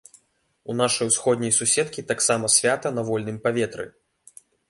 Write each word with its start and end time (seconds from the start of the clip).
У 0.73 0.75
нашай 0.79 1.09
усходняй 1.11 1.53
суседкі 1.59 2.05
таксама 2.13 2.45
свята 2.55 2.87
на 2.97 3.01
вольным 3.13 3.37
паветры. 3.47 3.85